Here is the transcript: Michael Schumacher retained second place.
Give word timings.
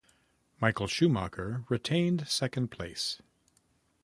Michael 0.59 0.87
Schumacher 0.87 1.63
retained 1.69 2.27
second 2.27 2.69
place. 2.71 3.19